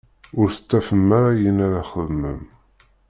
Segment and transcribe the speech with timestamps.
[0.39, 2.41] Ur tettafem ara ayen ara txedmem.